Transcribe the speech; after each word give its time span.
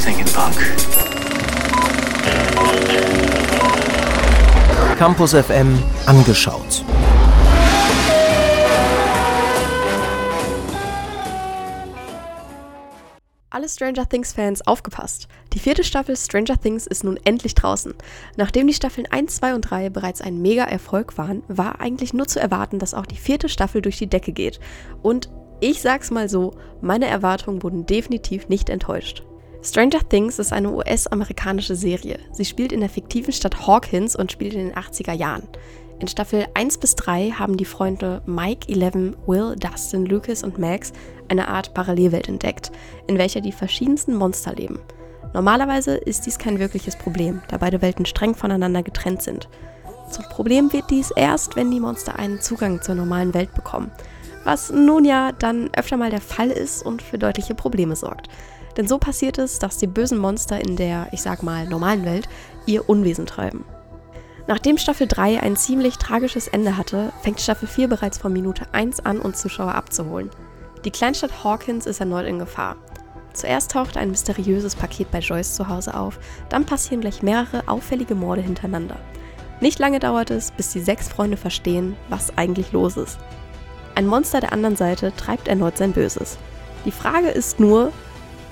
thinking 0.00 0.26
punk. 0.32 0.56
Campus 4.98 5.34
FM 5.34 5.78
angeschaut. 6.06 6.84
Alle 13.52 13.68
Stranger 13.68 14.08
Things-Fans 14.08 14.66
aufgepasst! 14.66 15.28
Die 15.52 15.58
vierte 15.58 15.84
Staffel 15.84 16.16
Stranger 16.16 16.58
Things 16.58 16.86
ist 16.86 17.04
nun 17.04 17.18
endlich 17.24 17.54
draußen. 17.54 17.94
Nachdem 18.36 18.68
die 18.68 18.74
Staffeln 18.74 19.06
1, 19.10 19.36
2 19.36 19.54
und 19.54 19.62
3 19.62 19.90
bereits 19.90 20.22
ein 20.22 20.40
Mega-Erfolg 20.40 21.18
waren, 21.18 21.42
war 21.48 21.80
eigentlich 21.80 22.14
nur 22.14 22.26
zu 22.26 22.40
erwarten, 22.40 22.78
dass 22.78 22.94
auch 22.94 23.06
die 23.06 23.16
vierte 23.16 23.48
Staffel 23.48 23.82
durch 23.82 23.98
die 23.98 24.06
Decke 24.06 24.32
geht. 24.32 24.60
Und 25.02 25.30
ich 25.60 25.82
sag's 25.82 26.10
mal 26.10 26.28
so, 26.28 26.54
meine 26.80 27.06
Erwartungen 27.06 27.62
wurden 27.62 27.84
definitiv 27.84 28.48
nicht 28.48 28.70
enttäuscht. 28.70 29.24
Stranger 29.62 30.00
Things 30.08 30.38
ist 30.38 30.54
eine 30.54 30.70
US-amerikanische 30.70 31.76
Serie. 31.76 32.18
Sie 32.32 32.46
spielt 32.46 32.72
in 32.72 32.80
der 32.80 32.88
fiktiven 32.88 33.32
Stadt 33.32 33.66
Hawkins 33.66 34.16
und 34.16 34.32
spielt 34.32 34.54
in 34.54 34.68
den 34.68 34.74
80er 34.74 35.12
Jahren. 35.12 35.42
In 35.98 36.08
Staffel 36.08 36.46
1 36.54 36.78
bis 36.78 36.94
3 36.94 37.32
haben 37.32 37.58
die 37.58 37.66
Freunde 37.66 38.22
Mike, 38.24 38.72
Eleven, 38.72 39.14
Will, 39.26 39.54
Dustin, 39.56 40.06
Lucas 40.06 40.42
und 40.42 40.58
Max 40.58 40.94
eine 41.28 41.48
Art 41.48 41.74
Parallelwelt 41.74 42.26
entdeckt, 42.26 42.72
in 43.06 43.18
welcher 43.18 43.42
die 43.42 43.52
verschiedensten 43.52 44.14
Monster 44.14 44.54
leben. 44.54 44.78
Normalerweise 45.34 45.94
ist 45.94 46.24
dies 46.24 46.38
kein 46.38 46.58
wirkliches 46.58 46.96
Problem, 46.96 47.42
da 47.48 47.58
beide 47.58 47.82
Welten 47.82 48.06
streng 48.06 48.34
voneinander 48.34 48.82
getrennt 48.82 49.20
sind. 49.20 49.50
Zum 50.10 50.24
Problem 50.24 50.72
wird 50.72 50.88
dies 50.88 51.10
erst, 51.14 51.54
wenn 51.54 51.70
die 51.70 51.80
Monster 51.80 52.18
einen 52.18 52.40
Zugang 52.40 52.80
zur 52.80 52.94
normalen 52.94 53.34
Welt 53.34 53.54
bekommen, 53.54 53.92
was 54.42 54.70
nun 54.70 55.04
ja 55.04 55.32
dann 55.32 55.68
öfter 55.76 55.98
mal 55.98 56.10
der 56.10 56.22
Fall 56.22 56.50
ist 56.50 56.84
und 56.84 57.02
für 57.02 57.18
deutliche 57.18 57.54
Probleme 57.54 57.94
sorgt. 57.94 58.28
Denn 58.76 58.86
so 58.86 58.98
passiert 58.98 59.38
es, 59.38 59.58
dass 59.58 59.78
die 59.78 59.86
bösen 59.86 60.18
Monster 60.18 60.60
in 60.60 60.76
der, 60.76 61.08
ich 61.12 61.22
sag 61.22 61.42
mal, 61.42 61.66
normalen 61.66 62.04
Welt 62.04 62.28
ihr 62.66 62.88
Unwesen 62.88 63.26
treiben. 63.26 63.64
Nachdem 64.46 64.78
Staffel 64.78 65.06
3 65.06 65.40
ein 65.42 65.56
ziemlich 65.56 65.96
tragisches 65.96 66.48
Ende 66.48 66.76
hatte, 66.76 67.12
fängt 67.22 67.40
Staffel 67.40 67.68
4 67.68 67.88
bereits 67.88 68.18
von 68.18 68.32
Minute 68.32 68.66
1 68.72 69.00
an, 69.04 69.20
um 69.20 69.34
Zuschauer 69.34 69.74
abzuholen. 69.74 70.30
Die 70.84 70.90
Kleinstadt 70.90 71.44
Hawkins 71.44 71.86
ist 71.86 72.00
erneut 72.00 72.26
in 72.26 72.38
Gefahr. 72.38 72.76
Zuerst 73.32 73.70
taucht 73.70 73.96
ein 73.96 74.10
mysteriöses 74.10 74.74
Paket 74.74 75.10
bei 75.10 75.20
Joyce 75.20 75.54
zu 75.54 75.68
Hause 75.68 75.94
auf, 75.94 76.18
dann 76.48 76.66
passieren 76.66 77.00
gleich 77.00 77.22
mehrere 77.22 77.68
auffällige 77.68 78.14
Morde 78.14 78.42
hintereinander. 78.42 78.96
Nicht 79.60 79.78
lange 79.78 80.00
dauert 80.00 80.30
es, 80.30 80.50
bis 80.50 80.70
die 80.70 80.80
sechs 80.80 81.08
Freunde 81.08 81.36
verstehen, 81.36 81.96
was 82.08 82.36
eigentlich 82.36 82.72
los 82.72 82.96
ist. 82.96 83.18
Ein 83.94 84.06
Monster 84.06 84.40
der 84.40 84.52
anderen 84.52 84.76
Seite 84.76 85.12
treibt 85.14 85.48
erneut 85.48 85.76
sein 85.76 85.92
Böses. 85.92 86.38
Die 86.86 86.90
Frage 86.90 87.28
ist 87.28 87.60
nur, 87.60 87.92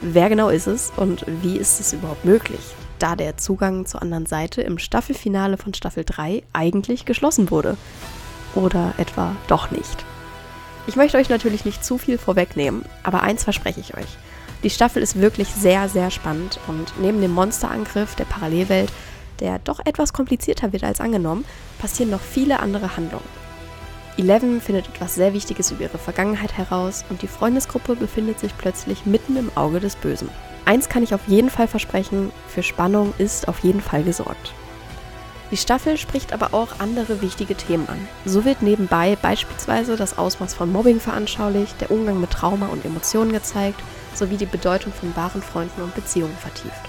wer 0.00 0.28
genau 0.28 0.48
ist 0.48 0.66
es 0.66 0.92
und 0.96 1.24
wie 1.26 1.56
ist 1.56 1.80
es 1.80 1.92
überhaupt 1.92 2.24
möglich? 2.24 2.60
da 3.02 3.16
der 3.16 3.36
Zugang 3.36 3.86
zur 3.86 4.02
anderen 4.02 4.26
Seite 4.26 4.62
im 4.62 4.78
Staffelfinale 4.78 5.56
von 5.56 5.74
Staffel 5.74 6.04
3 6.04 6.42
eigentlich 6.52 7.04
geschlossen 7.04 7.50
wurde. 7.50 7.76
Oder 8.54 8.94
etwa 8.98 9.36
doch 9.48 9.70
nicht. 9.70 10.04
Ich 10.86 10.96
möchte 10.96 11.18
euch 11.18 11.28
natürlich 11.28 11.64
nicht 11.64 11.84
zu 11.84 11.98
viel 11.98 12.18
vorwegnehmen, 12.18 12.84
aber 13.02 13.22
eins 13.22 13.44
verspreche 13.44 13.80
ich 13.80 13.96
euch. 13.96 14.18
Die 14.62 14.70
Staffel 14.70 15.02
ist 15.02 15.20
wirklich 15.20 15.48
sehr, 15.48 15.88
sehr 15.88 16.10
spannend 16.10 16.58
und 16.66 16.92
neben 17.00 17.20
dem 17.20 17.32
Monsterangriff 17.32 18.14
der 18.16 18.24
Parallelwelt, 18.24 18.92
der 19.40 19.58
doch 19.58 19.80
etwas 19.84 20.12
komplizierter 20.12 20.72
wird 20.72 20.84
als 20.84 21.00
angenommen, 21.00 21.44
passieren 21.78 22.10
noch 22.10 22.20
viele 22.20 22.60
andere 22.60 22.96
Handlungen. 22.96 23.39
Eleven 24.20 24.60
findet 24.60 24.88
etwas 24.88 25.14
sehr 25.14 25.32
Wichtiges 25.32 25.70
über 25.70 25.82
ihre 25.82 25.98
Vergangenheit 25.98 26.56
heraus 26.56 27.04
und 27.08 27.22
die 27.22 27.26
Freundesgruppe 27.26 27.96
befindet 27.96 28.38
sich 28.38 28.56
plötzlich 28.56 29.06
mitten 29.06 29.36
im 29.36 29.50
Auge 29.56 29.80
des 29.80 29.96
Bösen. 29.96 30.28
Eins 30.64 30.88
kann 30.88 31.02
ich 31.02 31.14
auf 31.14 31.26
jeden 31.26 31.50
Fall 31.50 31.66
versprechen, 31.66 32.30
für 32.46 32.62
Spannung 32.62 33.14
ist 33.18 33.48
auf 33.48 33.60
jeden 33.60 33.80
Fall 33.80 34.02
gesorgt. 34.02 34.52
Die 35.50 35.56
Staffel 35.56 35.96
spricht 35.96 36.32
aber 36.32 36.54
auch 36.54 36.78
andere 36.78 37.22
wichtige 37.22 37.56
Themen 37.56 37.88
an. 37.88 38.08
So 38.24 38.44
wird 38.44 38.62
nebenbei 38.62 39.16
beispielsweise 39.20 39.96
das 39.96 40.16
Ausmaß 40.16 40.54
von 40.54 40.70
Mobbing 40.70 41.00
veranschaulicht, 41.00 41.80
der 41.80 41.90
Umgang 41.90 42.20
mit 42.20 42.30
Trauma 42.30 42.66
und 42.66 42.84
Emotionen 42.84 43.32
gezeigt, 43.32 43.80
sowie 44.14 44.36
die 44.36 44.46
Bedeutung 44.46 44.92
von 44.92 45.16
wahren 45.16 45.42
Freunden 45.42 45.82
und 45.82 45.94
Beziehungen 45.94 46.36
vertieft. 46.36 46.88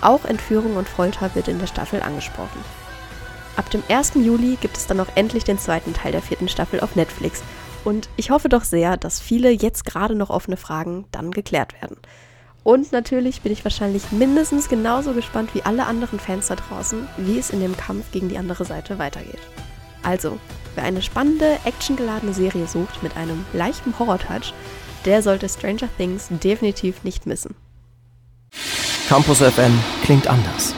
Auch 0.00 0.24
Entführung 0.24 0.76
und 0.76 0.88
Folter 0.88 1.32
wird 1.34 1.46
in 1.46 1.60
der 1.60 1.68
Staffel 1.68 2.02
angesprochen. 2.02 2.64
Ab 3.56 3.70
dem 3.70 3.82
1. 3.88 4.12
Juli 4.14 4.56
gibt 4.60 4.76
es 4.76 4.86
dann 4.86 5.00
auch 5.00 5.08
endlich 5.14 5.44
den 5.44 5.58
zweiten 5.58 5.92
Teil 5.92 6.12
der 6.12 6.22
vierten 6.22 6.48
Staffel 6.48 6.80
auf 6.80 6.96
Netflix. 6.96 7.42
Und 7.84 8.08
ich 8.16 8.30
hoffe 8.30 8.48
doch 8.48 8.64
sehr, 8.64 8.96
dass 8.96 9.20
viele 9.20 9.50
jetzt 9.50 9.84
gerade 9.84 10.14
noch 10.14 10.30
offene 10.30 10.56
Fragen 10.56 11.04
dann 11.10 11.30
geklärt 11.30 11.80
werden. 11.82 11.96
Und 12.64 12.92
natürlich 12.92 13.42
bin 13.42 13.52
ich 13.52 13.64
wahrscheinlich 13.64 14.12
mindestens 14.12 14.68
genauso 14.68 15.12
gespannt 15.14 15.50
wie 15.54 15.62
alle 15.62 15.84
anderen 15.84 16.20
Fans 16.20 16.46
da 16.46 16.54
draußen, 16.54 17.08
wie 17.16 17.38
es 17.38 17.50
in 17.50 17.60
dem 17.60 17.76
Kampf 17.76 18.12
gegen 18.12 18.28
die 18.28 18.38
andere 18.38 18.64
Seite 18.64 18.98
weitergeht. 18.98 19.40
Also, 20.02 20.38
wer 20.74 20.84
eine 20.84 21.02
spannende, 21.02 21.58
actiongeladene 21.64 22.32
Serie 22.32 22.66
sucht 22.66 23.02
mit 23.02 23.16
einem 23.16 23.44
leichten 23.52 23.98
Horror-Touch, 23.98 24.54
der 25.04 25.22
sollte 25.22 25.48
Stranger 25.48 25.88
Things 25.96 26.28
definitiv 26.30 27.02
nicht 27.02 27.26
missen. 27.26 27.56
Campus 29.08 29.38
FM 29.38 29.76
klingt 30.04 30.28
anders. 30.28 30.74